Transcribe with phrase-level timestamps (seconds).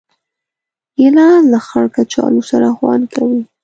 [0.97, 3.41] ګیلاس له خړ کچالو سره خوند کوي.